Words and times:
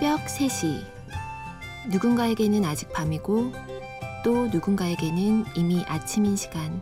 새벽 0.00 0.24
3시. 0.24 0.82
누군가에게는 1.90 2.64
아직 2.64 2.90
밤이고 2.90 3.52
또 4.24 4.46
누군가에게는 4.46 5.44
이미 5.56 5.84
아침인 5.86 6.36
시간. 6.36 6.80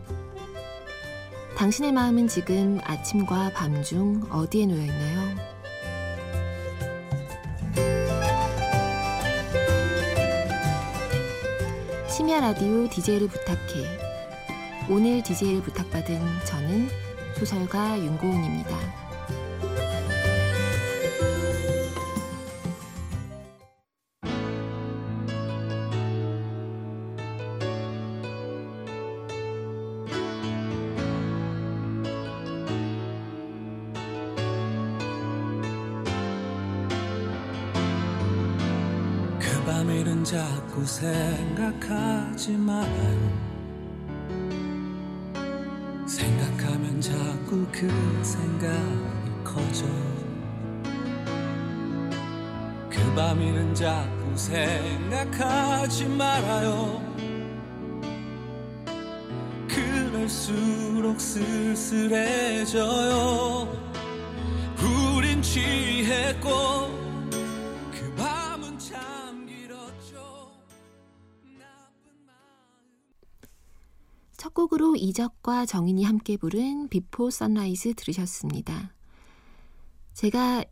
당신의 1.57 1.91
마음은 1.91 2.29
지금 2.29 2.79
아침과 2.81 3.51
밤 3.53 3.83
중 3.83 4.23
어디에 4.31 4.67
놓여 4.67 4.85
있나요? 4.85 5.35
심야 12.07 12.39
라디오 12.39 12.87
DJ를 12.87 13.27
부탁해. 13.27 13.99
오늘 14.89 15.21
DJ를 15.23 15.61
부탁받은 15.61 16.21
저는 16.45 16.87
소설가 17.37 17.99
윤고은입니다. 17.99 19.08
밤일은 40.19 40.23
자꾸 40.23 40.85
생각하지만 40.85 42.85
생각하면 46.05 46.99
자꾸 46.99 47.65
그 47.71 47.87
생각이 48.23 49.43
커져. 49.43 49.85
그 52.89 53.13
밤일은 53.15 53.73
자꾸 53.73 54.35
생각하지 54.35 56.07
말아요. 56.07 57.01
그럴수록 59.67 61.21
쓸쓸해져요. 61.21 62.77
우린 65.15 65.41
취했고 65.41 66.88
첫 74.39 74.53
곡으로 74.53 74.95
이적과 74.95 75.65
정인이 75.65 76.05
함께 76.05 76.37
부른 76.37 76.87
Before 76.87 77.29
Sunrise 77.29 77.95
들으셨습니다. 77.95 78.95
제가 80.13 80.63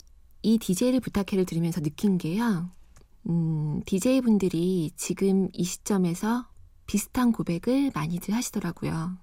이 0.42 0.58
DJ를 0.58 1.02
부탁해를 1.02 1.44
들으면서 1.46 1.82
느낀 1.82 2.18
게요. 2.18 2.72
음, 3.28 3.82
DJ분들이 3.86 4.92
지금 4.96 5.50
이 5.52 5.66
시점에서 5.66 6.48
비슷한 6.86 7.34
고백을 7.34 7.92
많이들 7.94 8.34
하시더라고요. 8.34 9.18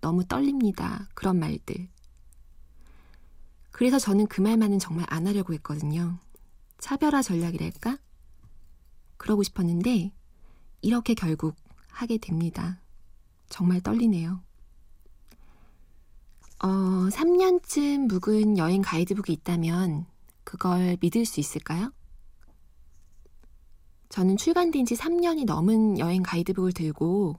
너무 0.00 0.24
떨립니다. 0.24 1.06
그런 1.12 1.38
말들. 1.38 1.90
그래서 3.70 3.98
저는 3.98 4.28
그 4.28 4.40
말만은 4.40 4.78
정말 4.78 5.04
안 5.10 5.26
하려고 5.26 5.52
했거든요. 5.52 6.18
차별화 6.78 7.20
전략이랄까? 7.20 7.98
그러고 9.18 9.42
싶었는데, 9.42 10.14
이렇게 10.80 11.12
결국 11.12 11.54
하게 11.90 12.16
됩니다. 12.16 12.80
정말 13.48 13.80
떨리네요. 13.80 14.42
어, 16.62 16.68
3년쯤 16.68 18.08
묵은 18.08 18.58
여행 18.58 18.82
가이드북이 18.82 19.32
있다면 19.32 20.06
그걸 20.44 20.96
믿을 21.00 21.24
수 21.24 21.40
있을까요? 21.40 21.92
저는 24.08 24.36
출간된 24.36 24.86
지 24.86 24.94
3년이 24.94 25.44
넘은 25.44 25.98
여행 25.98 26.22
가이드북을 26.22 26.72
들고 26.72 27.38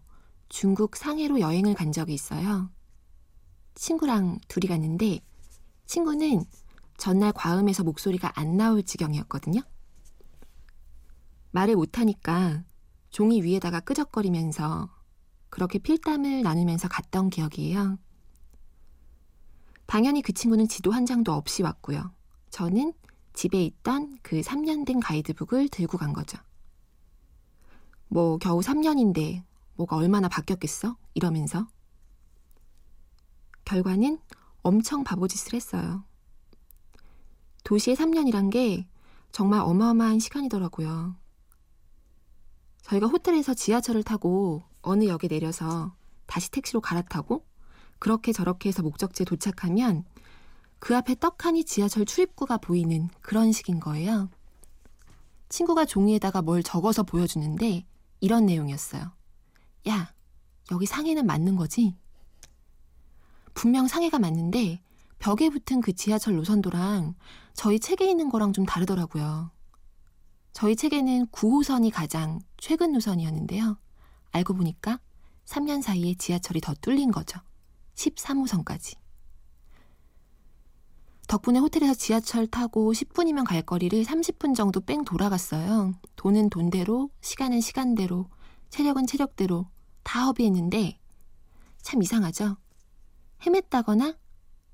중국 0.50 0.96
상해로 0.96 1.40
여행을 1.40 1.74
간 1.74 1.92
적이 1.92 2.14
있어요. 2.14 2.70
친구랑 3.76 4.40
둘이 4.48 4.68
갔는데 4.68 5.20
친구는 5.86 6.44
전날 6.98 7.32
과음해서 7.32 7.84
목소리가 7.84 8.34
안 8.36 8.58
나올 8.58 8.84
지경이었거든요. 8.84 9.62
말을 11.52 11.76
못하니까 11.76 12.64
종이 13.10 13.42
위에다가 13.42 13.80
끄적거리면서 13.80 14.90
그렇게 15.50 15.80
필담을 15.80 16.42
나누면서 16.42 16.88
갔던 16.88 17.30
기억이에요. 17.30 17.98
당연히 19.86 20.22
그 20.22 20.34
친구는 20.34 20.68
지도 20.68 20.92
한 20.92 21.06
장도 21.06 21.32
없이 21.32 21.64
왔고요. 21.64 22.12
저는 22.50 22.94
집에 23.34 23.64
있던 23.64 24.18
그 24.22 24.42
3년 24.42 24.86
된 24.86 25.00
가이드북을 25.00 25.70
들고 25.70 25.98
간 25.98 26.12
거죠. 26.12 26.38
뭐 28.10 28.38
겨우 28.38 28.60
3년인데 28.60 29.44
뭐가 29.76 29.96
얼마나 29.96 30.28
바뀌었겠어? 30.28 30.98
이러면서. 31.14 31.68
결과는 33.66 34.20
엄청 34.62 35.04
바보짓을 35.04 35.54
했어요. 35.54 36.04
도시의 37.64 37.96
3년이란 37.96 38.50
게 38.52 38.88
정말 39.32 39.60
어마어마한 39.60 40.20
시간이더라고요. 40.20 41.16
저희가 42.82 43.08
호텔에서 43.08 43.54
지하철을 43.54 44.04
타고 44.04 44.64
어느 44.88 45.06
역에 45.06 45.28
내려서 45.30 45.94
다시 46.26 46.50
택시로 46.50 46.82
갈아타고 46.82 47.46
그렇게 48.00 48.32
저렇게 48.32 48.70
해서 48.70 48.82
목적지에 48.84 49.26
도착하면 49.26 50.06
그 50.80 50.96
앞에 50.96 51.16
떡하니 51.20 51.66
지하철 51.66 52.06
출입구가 52.06 52.58
보이는 52.58 53.10
그런 53.22 53.52
식인 53.52 53.80
거예요. 53.80 54.30
친구가 55.50 55.86
종이에다가 55.86 56.42
뭘 56.42 56.64
적어서 56.64 57.04
보여주는데 57.04 57.86
이런 58.20 58.46
내용이었어요. 58.46 59.12
야, 59.90 60.14
여기 60.72 60.86
상해는 60.86 61.26
맞는 61.26 61.56
거지? 61.56 61.96
분명 63.54 63.88
상해가 63.88 64.20
맞는데 64.20 64.82
벽에 65.20 65.50
붙은 65.50 65.82
그 65.82 65.94
지하철 65.94 66.36
노선도랑 66.36 67.16
저희 67.54 67.80
책에 67.80 68.10
있는 68.10 68.30
거랑 68.30 68.54
좀 68.54 68.66
다르더라고요. 68.66 69.52
저희 70.54 70.76
책에는 70.76 71.28
9호선이 71.28 71.92
가장 71.92 72.40
최근 72.58 72.92
노선이었는데요. 72.92 73.78
알고 74.38 74.54
보니까 74.56 75.00
3년 75.46 75.82
사이에 75.82 76.16
지하철이 76.16 76.62
더 76.62 76.74
뚫린 76.76 77.12
거죠. 77.12 77.40
13호선까지. 77.96 78.98
덕분에 81.28 81.60
호텔에서 81.60 81.94
지하철 81.94 82.48
타고 82.48 82.94
10분이면 82.94 83.46
갈 83.46 83.62
거리를 83.62 84.02
30분 84.04 84.56
정도 84.56 84.80
뺑 84.80 85.04
돌아갔어요. 85.04 85.94
돈은 86.16 86.50
돈대로, 86.50 87.10
시간은 87.22 87.60
시간대로, 87.60 88.30
체력은 88.70 89.08
체력대로 89.08 89.68
다 90.04 90.26
허비했는데 90.26 91.00
참 91.82 92.02
이상하죠? 92.02 92.56
헤맸다거나 93.42 94.18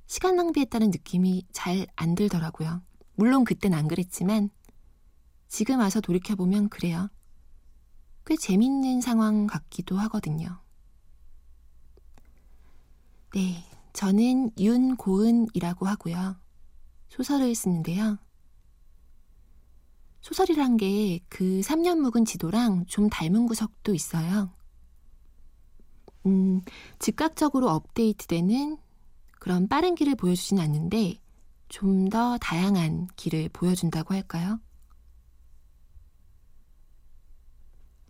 시간 0.05 0.35
낭비했다는 0.35 0.91
느낌이 0.91 1.47
잘 1.51 1.87
안 1.95 2.13
들더라고요. 2.15 2.81
물론 3.15 3.43
그땐 3.45 3.73
안 3.73 3.87
그랬지만 3.87 4.49
지금 5.47 5.79
와서 5.79 6.01
돌이켜보면 6.01 6.69
그래요. 6.69 7.09
꽤 8.25 8.35
재밌는 8.37 9.01
상황 9.01 9.47
같기도 9.47 9.97
하거든요. 9.99 10.59
네, 13.35 13.63
저는 13.93 14.51
윤고은이라고 14.57 15.85
하고요. 15.87 16.35
소설을 17.09 17.53
쓰는데요. 17.55 18.17
소설이란 20.21 20.77
게 20.77 21.19
그 21.29 21.61
3년 21.61 21.97
묵은 21.99 22.25
지도랑 22.25 22.85
좀 22.85 23.09
닮은 23.09 23.45
구석도 23.47 23.93
있어요. 23.93 24.51
음, 26.25 26.61
즉각적으로 26.99 27.69
업데이트되는 27.69 28.77
그런 29.39 29.67
빠른 29.67 29.95
길을 29.95 30.15
보여주진 30.15 30.59
않는데 30.59 31.19
좀 31.69 32.09
더 32.09 32.37
다양한 32.37 33.07
길을 33.15 33.49
보여준다고 33.51 34.13
할까요? 34.13 34.59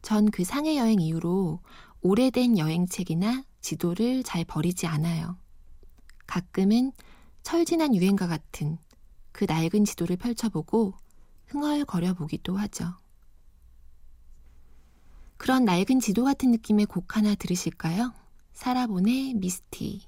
전 0.04 0.30
그 0.30 0.44
상해 0.44 0.78
여행 0.78 1.00
이후로 1.00 1.60
오래된 2.02 2.58
여행책이나 2.60 3.44
지도를 3.62 4.24
잘 4.24 4.44
버리지 4.44 4.86
않아요. 4.86 5.38
가끔은 6.28 6.92
철진한 7.42 7.96
유행과 7.96 8.28
같은 8.28 8.78
그 9.32 9.46
낡은 9.46 9.86
지도를 9.86 10.18
펼쳐보고 10.18 10.94
흥얼거려 11.48 12.14
보기도 12.14 12.58
하죠. 12.58 12.94
그런 15.38 15.66
낡은 15.66 16.00
지도 16.00 16.24
같은 16.26 16.52
느낌의 16.52 16.86
곡 16.86 17.16
하나 17.18 17.36
들으실까요? 17.36 18.14
사라본의 18.54 19.34
미스티. 19.36 20.02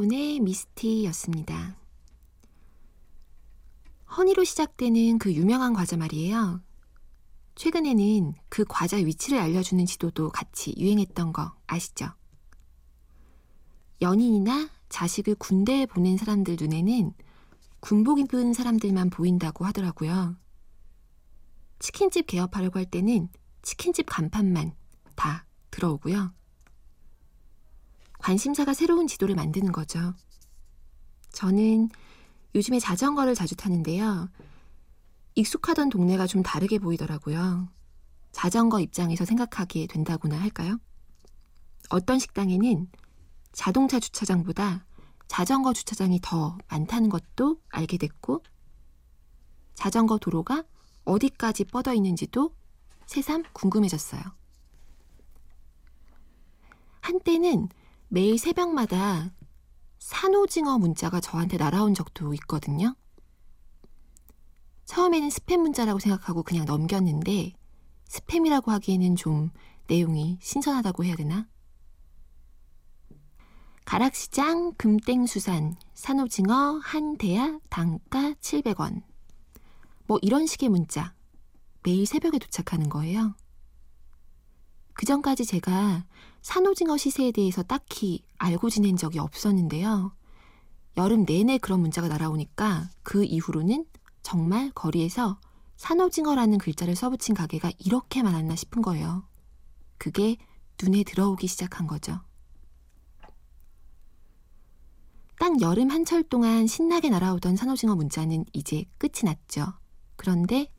사라본의 0.00 0.40
미스티였습니다. 0.40 1.76
허니로 4.16 4.44
시작되는 4.44 5.18
그 5.18 5.34
유명한 5.34 5.74
과자 5.74 5.96
말이에요. 5.98 6.62
최근에는 7.54 8.32
그 8.48 8.64
과자 8.66 8.96
위치를 8.96 9.38
알려주는 9.38 9.84
지도도 9.84 10.30
같이 10.30 10.74
유행했던 10.78 11.34
거 11.34 11.54
아시죠? 11.66 12.06
연인이나 14.00 14.70
자식을 14.88 15.34
군대에 15.34 15.84
보낸 15.84 16.16
사람들 16.16 16.56
눈에는 16.58 17.12
군복 17.80 18.20
입은 18.20 18.54
사람들만 18.54 19.10
보인다고 19.10 19.66
하더라고요. 19.66 20.36
치킨집 21.78 22.26
개업하려고 22.26 22.78
할 22.78 22.86
때는 22.86 23.28
치킨집 23.62 24.06
간판만 24.08 24.74
다 25.14 25.46
들어오고요. 25.70 26.32
관심사가 28.20 28.74
새로운 28.74 29.06
지도를 29.06 29.34
만드는 29.34 29.72
거죠. 29.72 30.14
저는 31.32 31.88
요즘에 32.54 32.78
자전거를 32.78 33.34
자주 33.34 33.56
타는데요. 33.56 34.28
익숙하던 35.34 35.88
동네가 35.88 36.26
좀 36.26 36.42
다르게 36.42 36.78
보이더라고요. 36.78 37.68
자전거 38.32 38.80
입장에서 38.80 39.24
생각하게 39.24 39.86
된다고나 39.86 40.38
할까요? 40.40 40.78
어떤 41.88 42.18
식당에는 42.18 42.88
자동차 43.52 43.98
주차장보다 43.98 44.86
자전거 45.26 45.72
주차장이 45.72 46.20
더 46.22 46.58
많다는 46.68 47.08
것도 47.08 47.60
알게 47.70 47.96
됐고, 47.96 48.44
자전거 49.74 50.18
도로가 50.18 50.64
어디까지 51.04 51.64
뻗어 51.64 51.94
있는지도 51.94 52.54
새삼 53.06 53.44
궁금해졌어요. 53.52 54.22
한때는 57.00 57.68
매일 58.12 58.38
새벽마다 58.38 59.32
산오징어 60.00 60.78
문자가 60.78 61.20
저한테 61.20 61.58
날아온 61.58 61.94
적도 61.94 62.34
있거든요. 62.34 62.96
처음에는 64.86 65.28
스팸 65.28 65.58
문자라고 65.58 66.00
생각하고 66.00 66.42
그냥 66.42 66.64
넘겼는데 66.64 67.52
스팸이라고 68.08 68.66
하기에는 68.66 69.14
좀 69.14 69.50
내용이 69.86 70.38
신선하다고 70.42 71.04
해야 71.04 71.14
되나? 71.14 71.46
가락시장 73.84 74.74
금땡수산 74.74 75.76
산오징어 75.94 76.80
한 76.82 77.16
대야 77.16 77.60
단가 77.68 78.32
700원. 78.40 79.04
뭐 80.08 80.18
이런 80.20 80.46
식의 80.46 80.68
문자 80.68 81.14
매일 81.84 82.06
새벽에 82.06 82.40
도착하는 82.40 82.88
거예요. 82.88 83.36
그 84.94 85.06
전까지 85.06 85.46
제가 85.46 86.04
산오징어 86.42 86.96
시세에 86.96 87.32
대해서 87.32 87.62
딱히 87.62 88.24
알고 88.38 88.70
지낸 88.70 88.96
적이 88.96 89.18
없었는데요. 89.18 90.14
여름 90.96 91.24
내내 91.24 91.58
그런 91.58 91.80
문자가 91.80 92.08
날아오니까 92.08 92.90
그 93.02 93.24
이후로는 93.24 93.86
정말 94.22 94.70
거리에서 94.72 95.38
산오징어라는 95.76 96.58
글자를 96.58 96.94
써붙인 96.94 97.34
가게가 97.34 97.70
이렇게 97.78 98.22
많았나 98.22 98.56
싶은 98.56 98.82
거예요. 98.82 99.26
그게 99.98 100.36
눈에 100.82 101.04
들어오기 101.04 101.46
시작한 101.46 101.86
거죠. 101.86 102.20
딱 105.38 105.60
여름 105.62 105.90
한철 105.90 106.22
동안 106.22 106.66
신나게 106.66 107.08
날아오던 107.08 107.56
산오징어 107.56 107.94
문자는 107.96 108.44
이제 108.52 108.84
끝이 108.98 109.24
났죠. 109.24 109.72
그런데 110.16 110.70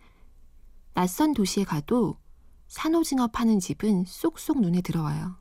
낯선 0.93 1.33
도시에 1.33 1.63
가도 1.63 2.19
산오징어 2.67 3.27
파는 3.27 3.59
집은 3.59 4.05
쏙쏙 4.05 4.61
눈에 4.61 4.81
들어와요. 4.81 5.40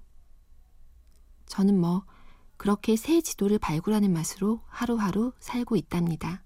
저는 1.50 1.79
뭐 1.79 2.05
그렇게 2.56 2.94
새 2.94 3.20
지도를 3.20 3.58
발굴하는 3.58 4.12
맛으로 4.12 4.61
하루하루 4.69 5.32
살고 5.41 5.75
있답니다. 5.76 6.44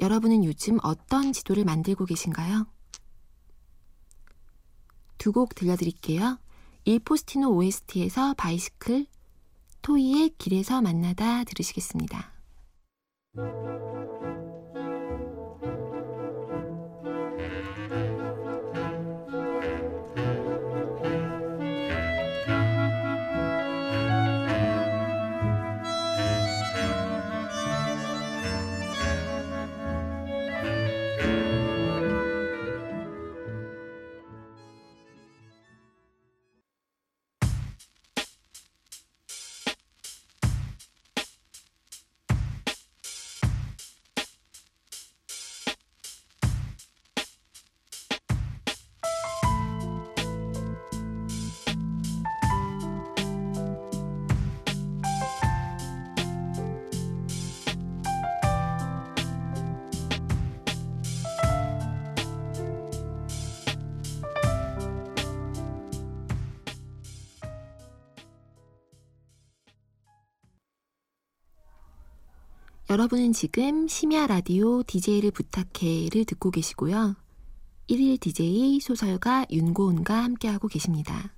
여러분은 0.00 0.44
요즘 0.44 0.78
어떤 0.82 1.32
지도를 1.32 1.64
만들고 1.64 2.06
계신가요? 2.06 2.66
두 5.18 5.32
곡 5.32 5.54
들려드릴게요. 5.54 6.38
일 6.84 6.98
포스티노 7.00 7.50
OST에서 7.50 8.34
바이시클, 8.34 9.06
토이의 9.82 10.30
길에서 10.38 10.80
만나다 10.80 11.44
들으시겠습니다. 11.44 12.32
여러분은 72.92 73.32
지금 73.32 73.88
심야 73.88 74.26
라디오 74.26 74.82
DJ를 74.82 75.30
부탁해를 75.30 76.26
듣고 76.26 76.50
계시고요. 76.50 77.16
1일 77.88 78.20
DJ 78.20 78.80
소설가 78.80 79.46
윤고은과 79.50 80.22
함께하고 80.24 80.68
계십니다. 80.68 81.34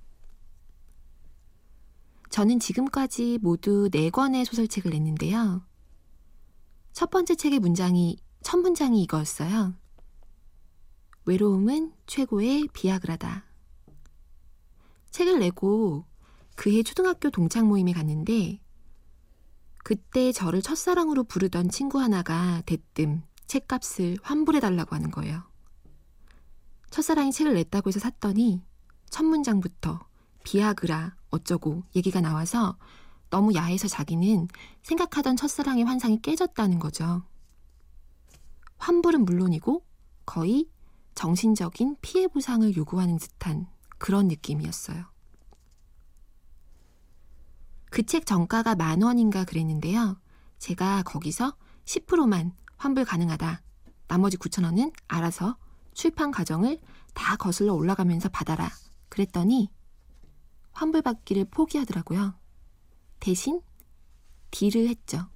저는 2.29 2.59
지금까지 2.59 3.39
모두 3.41 3.87
4권의 3.89 4.43
소설책을 4.43 4.91
냈는데요. 4.91 5.65
첫 6.91 7.09
번째 7.09 7.35
책의 7.35 7.59
문장이, 7.59 8.17
첫 8.43 8.57
문장이 8.57 9.01
이거였어요. 9.03 9.75
외로움은 11.23 11.93
최고의 12.05 12.67
비아그라다. 12.73 13.45
책을 15.09 15.39
내고 15.39 16.03
그해 16.57 16.83
초등학교 16.83 17.29
동창 17.29 17.69
모임에 17.69 17.93
갔는데 17.93 18.59
그때 19.85 20.31
저를 20.31 20.63
첫사랑으로 20.63 21.25
부르던 21.25 21.69
친구 21.69 21.99
하나가 21.99 22.63
대뜸 22.65 23.21
책값을 23.45 24.17
환불해달라고 24.23 24.95
하는 24.95 25.11
거예요. 25.11 25.43
첫사랑이 26.89 27.31
책을 27.31 27.53
냈다고 27.53 27.89
해서 27.89 27.99
샀더니 27.99 28.63
첫 29.11 29.23
문장부터 29.25 29.99
비아그라 30.43 31.15
어쩌고 31.29 31.83
얘기가 31.95 32.19
나와서 32.19 32.79
너무 33.29 33.53
야해서 33.53 33.87
자기는 33.87 34.47
생각하던 34.81 35.35
첫사랑의 35.35 35.83
환상이 35.83 36.19
깨졌다는 36.19 36.79
거죠. 36.79 37.21
환불은 38.79 39.23
물론이고 39.23 39.85
거의 40.25 40.67
정신적인 41.13 41.97
피해 42.01 42.27
보상을 42.27 42.75
요구하는 42.75 43.19
듯한 43.19 43.67
그런 43.99 44.29
느낌이었어요. 44.29 45.14
그 47.95 48.03
책 48.03 48.25
정가가 48.25 48.75
만 48.75 49.01
원인가 49.01 49.45
그랬는데요. 49.45 50.19
제가 50.59 51.03
거기서 51.03 51.55
10%만 51.85 52.51
환불 52.75 53.05
가능하다. 53.05 53.61
나머지 54.09 54.35
9천 54.35 54.65
원은 54.65 54.91
알아서 55.07 55.55
출판 55.93 56.29
과정을 56.31 56.81
다 57.13 57.37
거슬러 57.37 57.73
올라가면서 57.73 58.27
받아라. 58.27 58.69
그랬더니 59.07 59.71
환불받기를 60.73 61.45
포기하더라고요. 61.45 62.37
대신 63.21 63.61
딜을 64.51 64.89
했죠. 64.89 65.29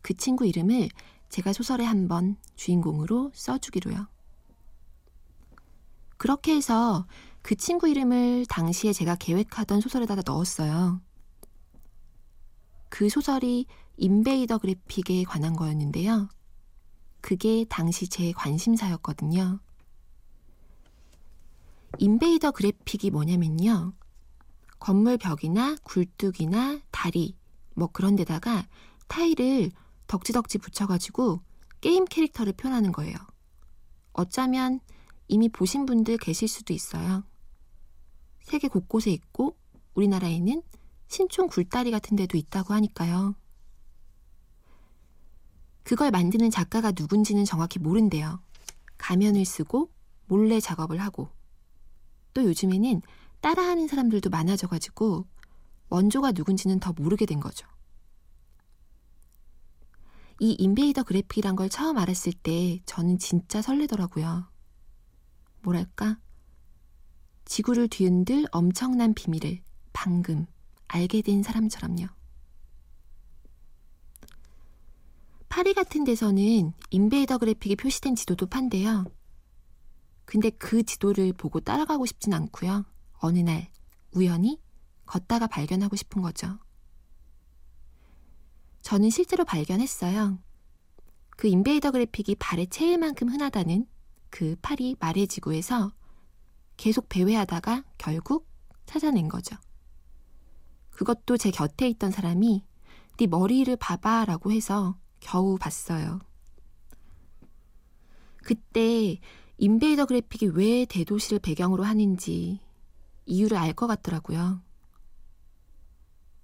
그 0.00 0.14
친구 0.14 0.46
이름을 0.46 0.88
제가 1.28 1.52
소설에 1.52 1.84
한 1.84 2.06
번 2.06 2.36
주인공으로 2.54 3.32
써주기로요. 3.34 4.06
그렇게 6.18 6.54
해서 6.54 7.08
그 7.42 7.56
친구 7.56 7.88
이름을 7.88 8.46
당시에 8.46 8.92
제가 8.92 9.16
계획하던 9.16 9.80
소설에다 9.80 10.14
넣었어요. 10.24 11.00
그 12.88 13.08
소설이 13.08 13.66
인베이더 13.96 14.58
그래픽에 14.58 15.24
관한 15.24 15.54
거였는데요. 15.54 16.28
그게 17.20 17.64
당시 17.68 18.08
제 18.08 18.32
관심사였거든요. 18.32 19.60
인베이더 21.98 22.50
그래픽이 22.50 23.10
뭐냐면요. 23.10 23.94
건물 24.78 25.16
벽이나 25.16 25.76
굴뚝이나 25.82 26.80
다리 26.90 27.36
뭐 27.74 27.88
그런 27.88 28.16
데다가 28.16 28.66
타일을 29.08 29.70
덕지덕지 30.06 30.58
붙여가지고 30.58 31.40
게임 31.80 32.04
캐릭터를 32.04 32.52
표현하는 32.52 32.92
거예요. 32.92 33.16
어쩌면 34.12 34.80
이미 35.28 35.48
보신 35.48 35.86
분들 35.86 36.18
계실 36.18 36.48
수도 36.48 36.72
있어요. 36.72 37.24
세계 38.42 38.68
곳곳에 38.68 39.10
있고 39.10 39.56
우리나라에는 39.94 40.62
신촌 41.08 41.48
굴다리 41.48 41.90
같은 41.90 42.16
데도 42.16 42.36
있다고 42.36 42.74
하니까요. 42.74 43.34
그걸 45.82 46.10
만드는 46.10 46.50
작가가 46.50 46.92
누군지는 46.92 47.44
정확히 47.44 47.78
모른대요. 47.78 48.40
가면을 48.96 49.44
쓰고 49.44 49.90
몰래 50.26 50.58
작업을 50.60 51.00
하고 51.00 51.28
또 52.32 52.44
요즘에는 52.44 53.02
따라하는 53.40 53.86
사람들도 53.86 54.30
많아져가지고 54.30 55.26
원조가 55.90 56.32
누군지는 56.32 56.80
더 56.80 56.92
모르게 56.92 57.26
된 57.26 57.40
거죠. 57.40 57.68
이 60.40 60.52
인베이더 60.52 61.04
그래픽이란 61.04 61.54
걸 61.54 61.68
처음 61.68 61.98
알았을 61.98 62.32
때 62.32 62.80
저는 62.86 63.18
진짜 63.18 63.62
설레더라고요. 63.62 64.48
뭐랄까? 65.62 66.18
지구를 67.44 67.88
뒤흔들 67.88 68.46
엄청난 68.50 69.14
비밀을 69.14 69.60
방금 69.92 70.46
알게 70.94 71.22
된 71.22 71.42
사람처럼요. 71.42 72.06
파리 75.48 75.74
같은 75.74 76.04
데서는 76.04 76.72
인베이더 76.90 77.38
그래픽이 77.38 77.74
표시된 77.74 78.14
지도도 78.14 78.46
판대요. 78.46 79.04
근데 80.24 80.50
그 80.50 80.84
지도를 80.84 81.32
보고 81.32 81.58
따라가고 81.58 82.06
싶진 82.06 82.32
않고요. 82.32 82.84
어느 83.18 83.40
날 83.40 83.70
우연히 84.12 84.60
걷다가 85.04 85.48
발견하고 85.48 85.96
싶은 85.96 86.22
거죠. 86.22 86.58
저는 88.82 89.10
실제로 89.10 89.44
발견했어요. 89.44 90.38
그 91.30 91.48
인베이더 91.48 91.90
그래픽이 91.90 92.36
발에 92.36 92.66
채일 92.66 92.98
만큼 92.98 93.28
흔하다는 93.28 93.86
그 94.30 94.54
파리 94.62 94.96
마레 95.00 95.26
지구에서 95.26 95.92
계속 96.76 97.08
배회하다가 97.08 97.84
결국 97.98 98.48
찾아낸 98.86 99.28
거죠. 99.28 99.56
그것도 100.94 101.36
제 101.36 101.50
곁에 101.50 101.88
있던 101.88 102.10
사람이 102.10 102.64
네 103.18 103.26
머리를 103.26 103.74
봐봐 103.76 104.24
라고 104.24 104.52
해서 104.52 104.96
겨우 105.20 105.56
봤어요. 105.58 106.20
그때 108.42 109.18
인베이더 109.58 110.06
그래픽이 110.06 110.46
왜 110.48 110.84
대도시를 110.84 111.38
배경으로 111.38 111.84
하는지 111.84 112.60
이유를 113.26 113.56
알 113.56 113.72
것 113.72 113.86
같더라고요. 113.86 114.60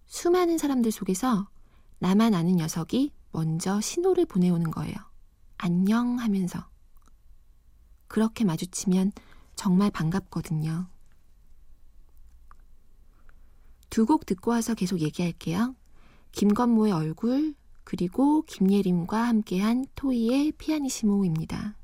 수많은 0.07 0.59
사람들 0.59 0.91
속에서 0.91 1.49
나만 1.99 2.35
아는 2.35 2.57
녀석이 2.57 3.13
먼저 3.33 3.81
신호를 3.81 4.27
보내오는 4.27 4.71
거예요. 4.71 4.95
안녕 5.59 6.19
하면서. 6.19 6.69
그렇게 8.09 8.45
마주치면 8.45 9.13
정말 9.55 9.91
반갑거든요. 9.91 10.89
두 13.91 14.07
곡 14.07 14.25
듣고 14.25 14.53
와서 14.53 14.75
계속 14.75 15.01
얘기할게요. 15.01 15.75
김건모의 16.33 16.93
얼굴, 16.93 17.55
그리고 17.85 18.43
김예림과 18.43 19.19
함께한 19.19 19.87
토이의 19.95 20.53
피아니시모입니다. 20.53 21.77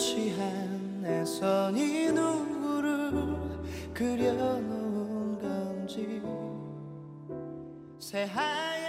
취한 0.00 1.02
내 1.02 1.22
손이 1.24 2.10
누구를 2.12 2.49
그려놓은 4.00 5.38
건지. 5.38 6.22
새하 7.98 8.79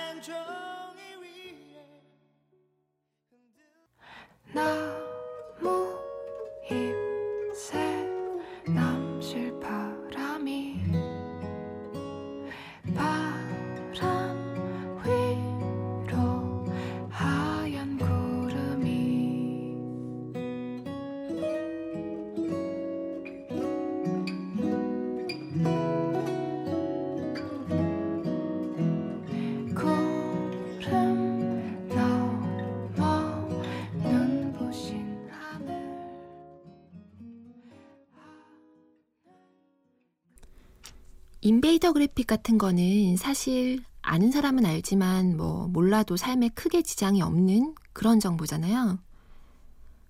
인베이더 41.41 41.93
그래픽 41.93 42.27
같은 42.27 42.57
거는 42.57 43.17
사실 43.17 43.83
아는 44.03 44.31
사람은 44.31 44.65
알지만 44.65 45.37
뭐 45.37 45.67
몰라도 45.67 46.17
삶에 46.17 46.49
크게 46.49 46.81
지장이 46.83 47.21
없는 47.21 47.75
그런 47.93 48.19
정보잖아요. 48.19 48.99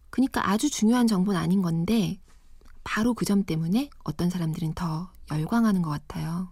그러니까 0.09 0.49
아주 0.49 0.69
중요한 0.69 1.07
정보는 1.07 1.39
아닌 1.39 1.61
건데 1.61 2.19
바로 2.83 3.13
그 3.13 3.25
점 3.25 3.43
때문에 3.43 3.89
어떤 4.03 4.29
사람들은 4.29 4.73
더 4.73 5.11
열광하는 5.31 5.81
것 5.81 5.89
같아요. 5.89 6.51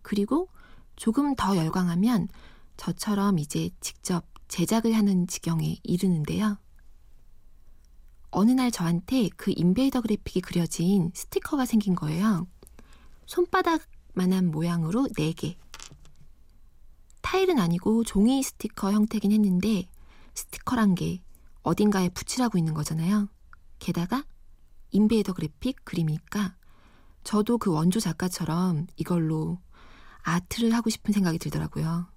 그리고 0.00 0.48
조금 0.96 1.34
더 1.34 1.56
열광하면 1.56 2.28
저처럼 2.76 3.38
이제 3.38 3.70
직접 3.80 4.24
제작을 4.48 4.92
하는 4.94 5.26
지경에 5.26 5.76
이르는데요. 5.82 6.58
어느 8.30 8.50
날 8.52 8.70
저한테 8.70 9.28
그 9.36 9.52
인베이더 9.54 10.00
그래픽이 10.00 10.40
그려진 10.40 11.10
스티커가 11.14 11.66
생긴 11.66 11.94
거예요. 11.94 12.46
손바닥만한 13.26 14.50
모양으로 14.50 15.08
4개. 15.16 15.56
타일은 17.20 17.58
아니고 17.58 18.04
종이 18.04 18.42
스티커 18.42 18.92
형태긴 18.92 19.32
했는데 19.32 19.88
스티커란 20.34 20.94
게 20.94 21.22
어딘가에 21.62 22.08
붙이라고 22.10 22.58
있는 22.58 22.74
거잖아요. 22.74 23.28
게다가 23.78 24.24
인베이더 24.90 25.32
그래픽 25.32 25.84
그림이니까 25.84 26.56
저도 27.24 27.58
그 27.58 27.70
원조 27.70 28.00
작가처럼 28.00 28.86
이걸로 28.96 29.58
아트를 30.22 30.74
하고 30.74 30.90
싶은 30.90 31.12
생각이 31.12 31.38
들더라고요. 31.38 32.08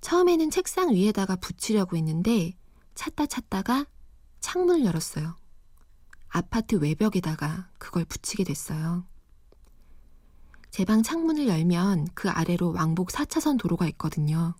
처음에는 0.00 0.50
책상 0.50 0.94
위에다가 0.94 1.36
붙이려고 1.36 1.96
했는데 1.96 2.52
찾다 2.94 3.26
찾다가 3.26 3.86
창문을 4.40 4.84
열었어요. 4.84 5.36
아파트 6.28 6.76
외벽에다가 6.76 7.70
그걸 7.78 8.04
붙이게 8.04 8.44
됐어요. 8.44 9.06
제 10.74 10.84
방 10.84 11.04
창문을 11.04 11.46
열면 11.46 12.08
그 12.14 12.28
아래로 12.28 12.72
왕복 12.72 13.10
4차선 13.10 13.60
도로가 13.60 13.86
있거든요. 13.90 14.56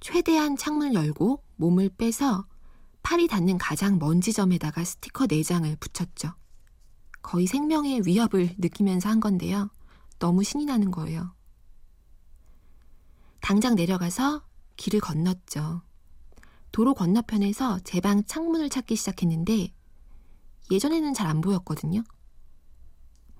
최대한 0.00 0.56
창문을 0.56 0.94
열고 0.94 1.44
몸을 1.54 1.90
빼서 1.90 2.44
팔이 3.04 3.28
닿는 3.28 3.58
가장 3.58 4.00
먼 4.00 4.20
지점에다가 4.20 4.82
스티커 4.82 5.26
4장을 5.26 5.78
붙였죠. 5.78 6.34
거의 7.22 7.46
생명의 7.46 8.02
위협을 8.04 8.56
느끼면서 8.58 9.08
한 9.08 9.20
건데요. 9.20 9.70
너무 10.18 10.42
신이 10.42 10.64
나는 10.64 10.90
거예요. 10.90 11.32
당장 13.40 13.76
내려가서 13.76 14.42
길을 14.76 14.98
건넜죠. 14.98 15.82
도로 16.72 16.94
건너편에서 16.94 17.78
제 17.84 18.00
방 18.00 18.24
창문을 18.24 18.70
찾기 18.70 18.96
시작했는데 18.96 19.72
예전에는 20.72 21.14
잘 21.14 21.28
안 21.28 21.40
보였거든요. 21.40 22.02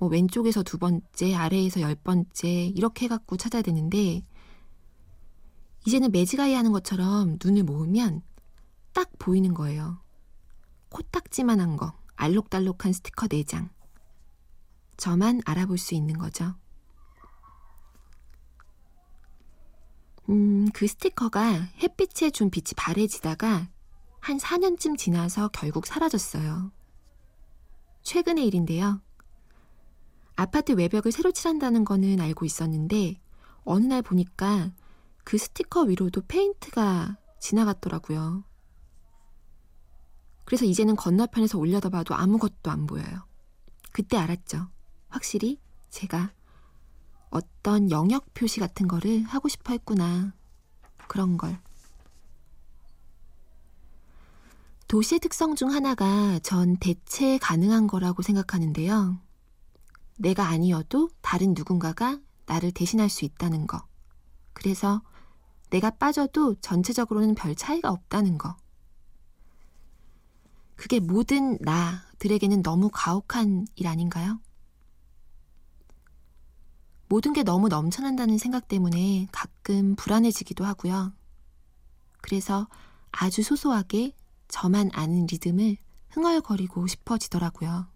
뭐 0.00 0.08
왼쪽에서 0.08 0.62
두 0.62 0.78
번째, 0.78 1.34
아래에서 1.34 1.82
열 1.82 1.94
번째 1.94 2.48
이렇게 2.74 3.04
해갖고 3.04 3.36
찾아야 3.36 3.60
되는데 3.60 4.24
이제는 5.86 6.10
매지가이 6.10 6.54
하는 6.54 6.72
것처럼 6.72 7.36
눈을 7.44 7.64
모으면 7.64 8.22
딱 8.94 9.10
보이는 9.18 9.52
거예요. 9.52 10.02
코딱지만한 10.88 11.76
거, 11.76 11.92
알록달록한 12.16 12.94
스티커 12.94 13.26
4장. 13.26 13.68
저만 14.96 15.42
알아볼 15.44 15.76
수 15.76 15.94
있는 15.94 16.16
거죠. 16.16 16.54
음, 20.30 20.70
그 20.72 20.86
스티커가 20.86 21.68
햇빛에 21.82 22.30
준 22.30 22.48
빛이 22.50 22.72
바래지다가 22.74 23.68
한 24.20 24.38
4년쯤 24.38 24.96
지나서 24.96 25.48
결국 25.48 25.86
사라졌어요. 25.86 26.72
최근의 28.02 28.46
일인데요. 28.46 29.02
아파트 30.40 30.72
외벽을 30.72 31.12
새로 31.12 31.32
칠한다는 31.32 31.84
거는 31.84 32.18
알고 32.18 32.46
있었는데 32.46 33.20
어느 33.64 33.84
날 33.84 34.00
보니까 34.00 34.72
그 35.22 35.36
스티커 35.36 35.82
위로도 35.82 36.22
페인트가 36.26 37.18
지나갔더라고요. 37.40 38.42
그래서 40.46 40.64
이제는 40.64 40.96
건너편에서 40.96 41.58
올려다봐도 41.58 42.14
아무것도 42.14 42.70
안 42.70 42.86
보여요. 42.86 43.26
그때 43.92 44.16
알았죠. 44.16 44.68
확실히 45.10 45.60
제가 45.90 46.32
어떤 47.28 47.90
영역 47.90 48.32
표시 48.32 48.60
같은 48.60 48.88
거를 48.88 49.22
하고 49.24 49.48
싶어 49.48 49.74
했구나. 49.74 50.32
그런 51.06 51.36
걸. 51.36 51.60
도시의 54.88 55.20
특성 55.20 55.54
중 55.54 55.70
하나가 55.70 56.38
전 56.38 56.78
대체 56.78 57.36
가능한 57.36 57.88
거라고 57.88 58.22
생각하는데요. 58.22 59.29
내가 60.20 60.48
아니어도 60.48 61.08
다른 61.22 61.54
누군가가 61.54 62.20
나를 62.44 62.72
대신할 62.72 63.08
수 63.08 63.24
있다는 63.24 63.66
거. 63.66 63.82
그래서 64.52 65.00
내가 65.70 65.88
빠져도 65.88 66.56
전체적으로는 66.56 67.34
별 67.34 67.54
차이가 67.54 67.90
없다는 67.90 68.36
거. 68.36 68.54
그게 70.76 71.00
모든 71.00 71.56
나들에게는 71.60 72.62
너무 72.62 72.90
가혹한 72.92 73.66
일 73.76 73.86
아닌가요? 73.86 74.40
모든 77.08 77.32
게 77.32 77.42
너무 77.42 77.68
넘쳐난다는 77.68 78.36
생각 78.36 78.68
때문에 78.68 79.26
가끔 79.32 79.96
불안해지기도 79.96 80.64
하고요. 80.66 81.14
그래서 82.20 82.68
아주 83.10 83.42
소소하게 83.42 84.14
저만 84.48 84.90
아는 84.92 85.26
리듬을 85.26 85.78
흥얼거리고 86.10 86.86
싶어지더라고요. 86.86 87.88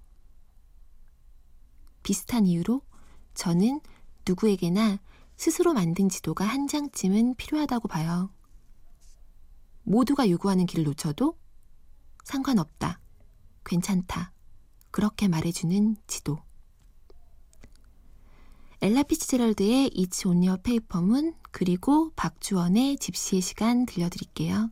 비슷한 2.04 2.46
이유로 2.46 2.82
저는 3.34 3.80
누구에게나 4.28 5.00
스스로 5.36 5.74
만든 5.74 6.08
지도가 6.08 6.44
한 6.44 6.68
장쯤은 6.68 7.34
필요하다고 7.34 7.88
봐요. 7.88 8.30
모두가 9.82 10.30
요구하는 10.30 10.66
길을 10.66 10.84
놓쳐도 10.84 11.36
상관없다. 12.22 13.00
괜찮다. 13.64 14.32
그렇게 14.92 15.26
말해주는 15.26 15.96
지도. 16.06 16.38
엘라 18.80 19.02
피치제럴드의 19.02 19.90
It's 19.90 20.26
on 20.26 20.38
your 20.38 20.60
paper문 20.62 21.34
그리고 21.50 22.12
박주원의 22.14 22.98
집시의 22.98 23.40
시간 23.40 23.86
들려드릴게요. 23.86 24.70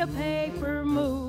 A 0.00 0.06
paper 0.06 0.82
moon. 0.82 1.19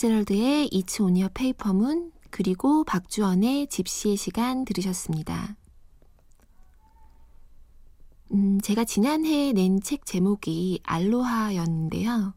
피츠제럴드의 0.00 0.70
on 1.00 1.14
your 1.14 1.28
paper문 1.32 2.12
그리고 2.30 2.84
박주원의 2.84 3.66
집시의 3.68 4.16
시간 4.16 4.64
들으셨습니다. 4.64 5.56
음, 8.32 8.60
제가 8.60 8.84
지난해에 8.84 9.52
낸 9.52 9.80
책 9.82 10.06
제목이 10.06 10.80
알로하였는데요. 10.84 12.32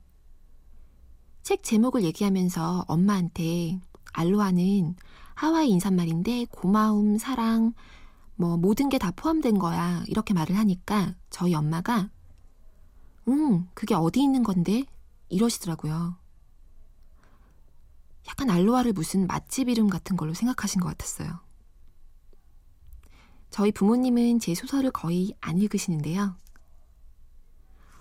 책 1.43 1.63
제목을 1.63 2.03
얘기하면서 2.03 2.85
엄마한테 2.87 3.79
알로하는 4.11 4.95
하와이 5.35 5.69
인사말인데 5.69 6.47
고마움, 6.51 7.17
사랑, 7.17 7.73
뭐 8.35 8.57
모든 8.57 8.89
게 8.89 8.97
다 8.97 9.11
포함된 9.11 9.57
거야. 9.57 10.03
이렇게 10.07 10.33
말을 10.33 10.57
하니까 10.57 11.15
저희 11.29 11.53
엄마가 11.53 12.09
응, 13.29 13.67
그게 13.73 13.95
어디 13.95 14.21
있는 14.21 14.43
건데? 14.43 14.83
이러시더라고요. 15.29 16.22
약간 18.27 18.49
알로하를 18.49 18.93
무슨 18.93 19.27
맛집 19.27 19.69
이름 19.69 19.89
같은 19.89 20.15
걸로 20.15 20.33
생각하신 20.33 20.81
것 20.81 20.87
같았어요. 20.89 21.39
저희 23.49 23.71
부모님은 23.71 24.39
제 24.39 24.55
소설을 24.55 24.91
거의 24.91 25.35
안 25.39 25.57
읽으시는데요. 25.57 26.35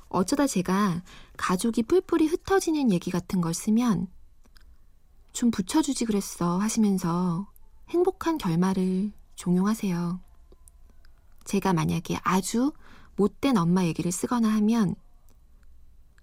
어쩌다 0.09 0.47
제가 0.47 1.03
가족이 1.37 1.85
뿔뿔이 1.85 2.27
흩어지는 2.27 2.93
얘기 2.93 3.11
같은 3.11 3.41
걸 3.41 3.55
쓰면 3.55 4.09
좀 5.33 5.51
붙여주지 5.51 6.05
그랬어 6.05 6.59
하시면서 6.59 7.51
행복한 7.89 8.39
결말을 8.39 9.13
종용하세요. 9.35 10.21
제가 11.45 11.73
만약에 11.73 12.19
아주 12.23 12.73
못된 13.17 13.57
엄마 13.57 13.85
얘기를 13.85 14.13
쓰거나 14.13 14.49
하면 14.55 14.95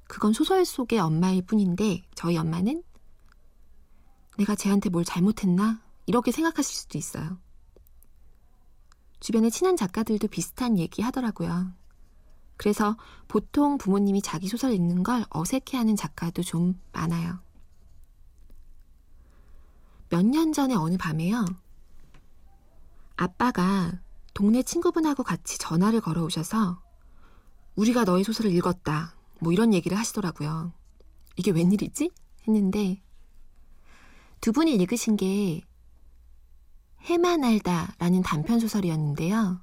그건 0.07 0.33
소설 0.33 0.65
속의 0.65 0.99
엄마일 0.99 1.43
뿐인데 1.43 2.03
저희 2.15 2.38
엄마는 2.38 2.83
내가 4.39 4.56
쟤한테 4.56 4.89
뭘 4.89 5.04
잘못했나? 5.04 5.82
이렇게 6.06 6.32
생각하실 6.32 6.73
수도 6.73 6.97
있어요. 6.97 7.38
주변에 9.19 9.49
친한 9.49 9.75
작가들도 9.75 10.30
비슷한 10.30 10.80
얘기 10.80 11.02
하더라고요. 11.02 11.73
그래서 12.56 12.95
보통 13.28 13.78
부모님이 13.78 14.21
자기 14.21 14.47
소설 14.47 14.71
읽는 14.71 15.04
걸 15.04 15.25
어색해하는 15.30 15.97
작가도 15.97 16.41
좀 16.41 16.80
많아요. 16.93 17.39
몇 20.10 20.23
년 20.23 20.54
전에 20.54 20.73
어느 20.73 20.95
밤에요. 20.97 21.45
아빠가 23.17 23.99
동네 24.34 24.63
친구분하고 24.63 25.23
같이 25.23 25.58
전화를 25.58 25.99
걸어 25.99 26.23
오셔서 26.23 26.82
우리가 27.75 28.06
너의 28.06 28.23
소설을 28.23 28.52
읽었다. 28.52 29.15
뭐 29.41 29.52
이런 29.52 29.73
얘기를 29.73 29.97
하시더라고요. 29.97 30.71
이게 31.36 31.52
웬일이지? 31.52 32.10
했는데 32.47 33.02
두 34.41 34.52
분이 34.52 34.73
읽으신 34.75 35.17
게 35.17 35.62
해만 37.02 37.43
알다라는 37.43 38.21
단편 38.23 38.60
소설이었는데요. 38.60 39.62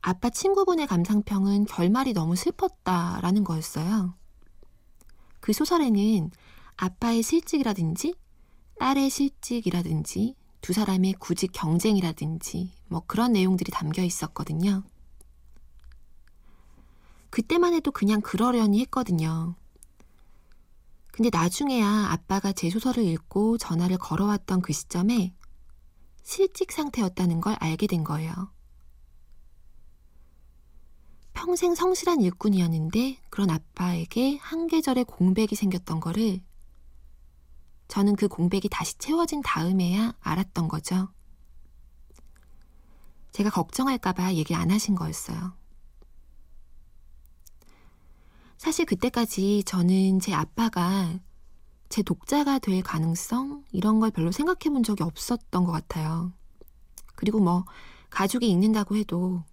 아빠 0.00 0.30
친구분의 0.30 0.86
감상평은 0.86 1.64
결말이 1.64 2.12
너무 2.12 2.36
슬펐다라는 2.36 3.44
거였어요. 3.44 4.14
그 5.40 5.52
소설에는 5.52 6.30
아빠의 6.76 7.22
실직이라든지 7.22 8.14
딸의 8.78 9.10
실직이라든지 9.10 10.36
두 10.60 10.72
사람의 10.72 11.14
구직 11.14 11.52
경쟁이라든지 11.52 12.72
뭐 12.88 13.02
그런 13.06 13.32
내용들이 13.32 13.70
담겨 13.70 14.02
있었거든요. 14.02 14.82
그때만 17.30 17.74
해도 17.74 17.90
그냥 17.90 18.20
그러려니 18.20 18.80
했거든요. 18.80 19.56
근데 21.16 21.30
나중에야 21.32 22.08
아빠가 22.10 22.52
제 22.52 22.68
소설을 22.68 23.02
읽고 23.02 23.56
전화를 23.56 23.96
걸어왔던 23.96 24.60
그 24.60 24.74
시점에 24.74 25.34
실직 26.22 26.72
상태였다는 26.72 27.40
걸 27.40 27.56
알게 27.58 27.86
된 27.86 28.04
거예요. 28.04 28.52
평생 31.32 31.74
성실한 31.74 32.20
일꾼이었는데 32.20 33.18
그런 33.30 33.48
아빠에게 33.48 34.36
한 34.42 34.66
계절의 34.66 35.06
공백이 35.06 35.54
생겼던 35.54 36.00
거를 36.00 36.42
저는 37.88 38.14
그 38.16 38.28
공백이 38.28 38.68
다시 38.68 38.98
채워진 38.98 39.40
다음에야 39.40 40.12
알았던 40.20 40.68
거죠. 40.68 41.08
제가 43.32 43.48
걱정할까봐 43.48 44.34
얘기 44.34 44.54
안 44.54 44.70
하신 44.70 44.94
거였어요. 44.94 45.54
사실 48.66 48.84
그때까지 48.84 49.62
저는 49.64 50.18
제 50.18 50.34
아빠가 50.34 51.20
제 51.88 52.02
독자가 52.02 52.58
될 52.58 52.82
가능성 52.82 53.62
이런 53.70 54.00
걸 54.00 54.10
별로 54.10 54.32
생각해 54.32 54.74
본 54.74 54.82
적이 54.82 55.04
없었던 55.04 55.64
것 55.64 55.70
같아요. 55.70 56.32
그리고 57.14 57.38
뭐 57.38 57.64
가족이 58.10 58.50
읽는다고 58.50 58.96
해도 58.96 59.44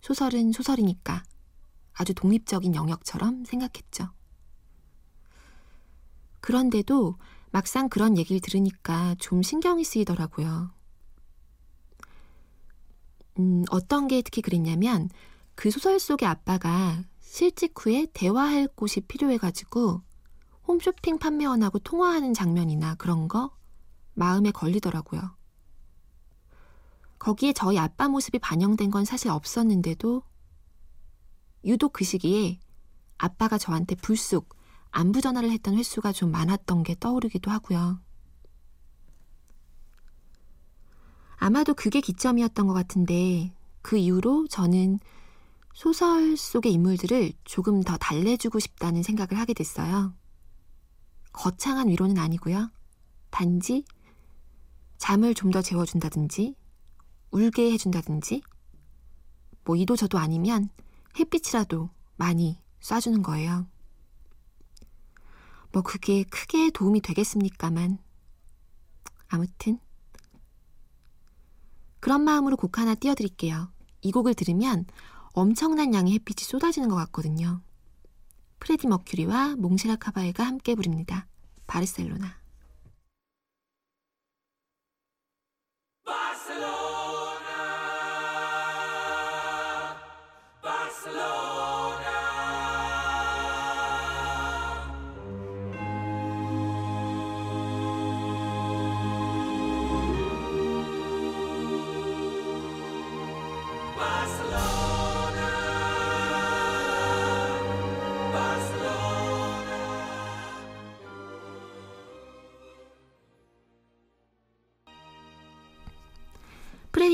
소설은 0.00 0.52
소설이니까 0.52 1.22
아주 1.92 2.14
독립적인 2.14 2.74
영역처럼 2.74 3.44
생각했죠. 3.44 4.08
그런데도 6.40 7.18
막상 7.50 7.90
그런 7.90 8.16
얘기를 8.16 8.40
들으니까 8.40 9.16
좀 9.18 9.42
신경이 9.42 9.84
쓰이더라고요. 9.84 10.70
음, 13.38 13.64
어떤 13.68 14.08
게 14.08 14.22
특히 14.22 14.40
그랬냐면 14.40 15.10
그 15.56 15.70
소설 15.70 16.00
속의 16.00 16.26
아빠가 16.26 17.04
실직 17.32 17.72
후에 17.78 18.08
대화할 18.12 18.68
곳이 18.68 19.00
필요해가지고 19.00 20.02
홈쇼핑 20.68 21.18
판매원하고 21.18 21.78
통화하는 21.78 22.34
장면이나 22.34 22.94
그런 22.96 23.26
거 23.26 23.56
마음에 24.12 24.50
걸리더라고요. 24.50 25.34
거기에 27.18 27.54
저희 27.54 27.78
아빠 27.78 28.08
모습이 28.08 28.38
반영된 28.38 28.90
건 28.90 29.06
사실 29.06 29.30
없었는데도 29.30 30.22
유독 31.64 31.94
그 31.94 32.04
시기에 32.04 32.60
아빠가 33.16 33.56
저한테 33.56 33.94
불쑥 33.94 34.54
안부 34.90 35.22
전화를 35.22 35.50
했던 35.52 35.74
횟수가 35.74 36.12
좀 36.12 36.30
많았던 36.32 36.82
게 36.82 36.94
떠오르기도 37.00 37.50
하고요. 37.50 37.98
아마도 41.36 41.72
그게 41.72 42.02
기점이었던 42.02 42.66
것 42.66 42.74
같은데 42.74 43.54
그 43.80 43.96
이후로 43.96 44.48
저는 44.48 44.98
소설 45.72 46.36
속의 46.36 46.72
인물들을 46.72 47.32
조금 47.44 47.82
더 47.82 47.96
달래주고 47.96 48.58
싶다는 48.58 49.02
생각을 49.02 49.38
하게 49.40 49.54
됐어요. 49.54 50.14
거창한 51.32 51.88
위로는 51.88 52.18
아니고요. 52.18 52.70
단지 53.30 53.84
잠을 54.98 55.34
좀 55.34 55.50
더 55.50 55.62
재워준다든지 55.62 56.54
울게 57.30 57.72
해준다든지 57.72 58.42
뭐 59.64 59.76
이도 59.76 59.96
저도 59.96 60.18
아니면 60.18 60.68
햇빛이라도 61.18 61.90
많이 62.16 62.60
쏴주는 62.80 63.22
거예요. 63.22 63.66
뭐 65.72 65.82
그게 65.82 66.22
크게 66.24 66.70
도움이 66.70 67.00
되겠습니까만 67.00 67.98
아무튼 69.28 69.78
그런 72.00 72.22
마음으로 72.22 72.56
곡 72.56 72.78
하나 72.78 72.94
띄워드릴게요. 72.94 73.72
이 74.02 74.12
곡을 74.12 74.34
들으면 74.34 74.84
엄청난 75.32 75.94
양의 75.94 76.14
햇빛이 76.14 76.44
쏟아지는 76.44 76.88
것 76.88 76.96
같거든요. 76.96 77.62
프레디 78.60 78.86
머큐리와 78.86 79.56
몽시라 79.56 79.96
카바에가 79.96 80.44
함께 80.44 80.74
부릅니다. 80.74 81.26
바르셀로나. 81.66 82.41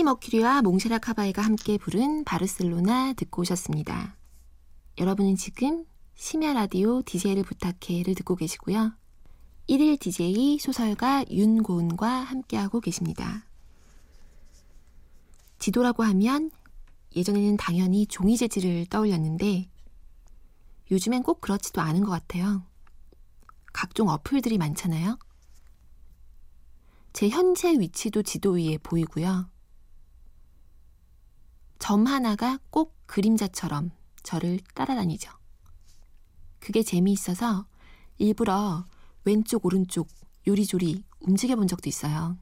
머큐리와 0.09 0.62
몽쉐라 0.62 1.01
카바에가 1.01 1.42
함께 1.42 1.77
부른 1.77 2.25
바르셀로나 2.25 3.12
듣고 3.12 3.42
오셨습니다. 3.42 4.16
여러분은 4.97 5.37
지금 5.37 5.85
심야 6.14 6.55
라디오 6.55 7.03
DJ를 7.03 7.42
부탁해를 7.42 8.14
듣고 8.14 8.35
계시고요. 8.35 8.94
1일 9.68 10.01
DJ 10.01 10.61
소설가 10.61 11.27
윤고은과 11.31 12.09
함께하고 12.09 12.81
계십니다. 12.81 13.44
지도라고 15.59 16.05
하면 16.05 16.51
예전에는 17.14 17.59
당연히 17.59 18.07
종이 18.07 18.38
재질을 18.38 18.87
떠올렸는데 18.87 19.68
요즘엔 20.90 21.23
꼭 21.23 21.42
그렇지도 21.42 21.83
않은 21.83 22.03
것 22.03 22.11
같아요. 22.12 22.62
각종 23.75 24.09
어플들이 24.09 24.57
많잖아요. 24.57 25.18
제 27.12 27.29
현재 27.29 27.79
위치도 27.79 28.23
지도 28.23 28.53
위에 28.53 28.79
보이고요. 28.79 29.51
점 31.79 32.07
하나가 32.07 32.59
꼭 32.71 32.95
그림자처럼 33.07 33.91
저를 34.23 34.61
따라다니죠. 34.75 35.31
그게 36.59 36.83
재미있어서 36.83 37.67
일부러 38.19 38.85
왼쪽, 39.25 39.64
오른쪽 39.64 40.09
요리조리 40.47 41.05
움직여 41.21 41.57
본 41.57 41.67
적도 41.67 41.88
있어요. 41.88 42.37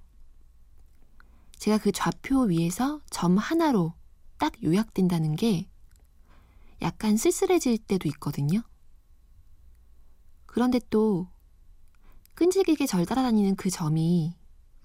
제가 1.58 1.78
그 1.78 1.92
좌표 1.92 2.44
위에서 2.44 3.00
점 3.10 3.38
하나로 3.38 3.94
딱 4.38 4.52
요약된다는 4.62 5.36
게 5.36 5.68
약간 6.82 7.16
쓸쓸해질 7.16 7.78
때도 7.78 8.08
있거든요. 8.08 8.62
그런데 10.44 10.80
또 10.90 11.28
끈질기게 12.34 12.86
절 12.86 13.06
따라다니는 13.06 13.56
그 13.56 13.70
점이 13.70 14.34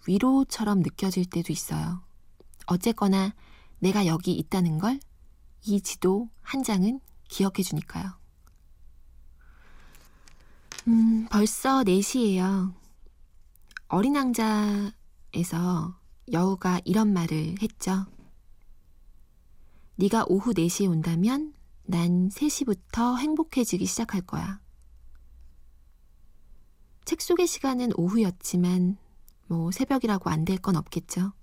위로처럼 0.07 0.79
느껴질 0.79 1.25
때도 1.25 1.51
있어요. 1.51 2.01
어쨌거나 2.65 3.33
내가 3.81 4.05
여기 4.05 4.31
있다는 4.33 4.77
걸 4.79 4.99
이 5.63 5.79
지도 5.81 6.29
한 6.41 6.63
장은 6.63 6.99
기억해 7.29 7.61
주니까요. 7.63 8.17
음, 10.87 11.27
벌써 11.29 11.83
4시예요. 11.83 12.73
어린 13.87 14.15
왕자에서 14.15 15.99
여우가 16.31 16.81
이런 16.85 17.13
말을 17.13 17.55
했죠. 17.61 18.05
네가 19.97 20.25
오후 20.29 20.53
4시에 20.53 20.89
온다면 20.89 21.53
난 21.83 22.29
3시부터 22.29 23.17
행복해지기 23.19 23.85
시작할 23.85 24.21
거야. 24.21 24.59
책 27.05 27.21
속의 27.21 27.45
시간은 27.47 27.91
오후였지만 27.95 28.97
뭐 29.47 29.69
새벽이라고 29.71 30.29
안 30.29 30.45
될 30.45 30.57
건 30.57 30.75
없겠죠. 30.75 31.33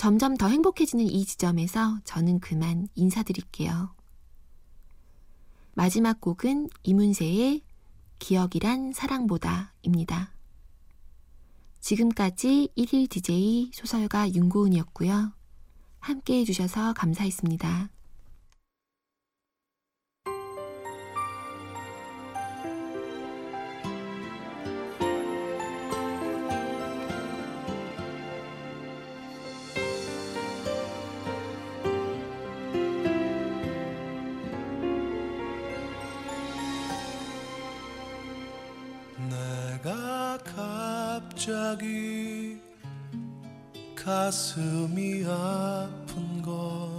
점점 0.00 0.34
더 0.34 0.48
행복해지는 0.48 1.04
이 1.04 1.26
지점에서 1.26 2.00
저는 2.04 2.40
그만 2.40 2.88
인사드릴게요. 2.94 3.94
마지막 5.74 6.22
곡은 6.22 6.70
이문세의 6.84 7.60
기억이란 8.18 8.94
사랑보다입니다. 8.94 10.32
지금까지 11.80 12.70
1일 12.78 13.10
DJ 13.10 13.72
소설가 13.74 14.32
윤고은이었고요. 14.32 15.34
함께 15.98 16.38
해주셔서 16.40 16.94
감사했습니다. 16.94 17.90
갑자기 41.50 42.60
가슴이 43.96 45.24
아픈 45.26 46.40
건 46.42 46.89